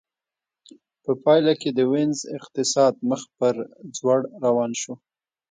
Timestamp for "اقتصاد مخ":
2.37-3.21